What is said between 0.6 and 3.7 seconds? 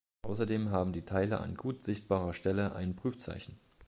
haben die Teile an gut sichtbarer Stelle ein Prüfzeichen.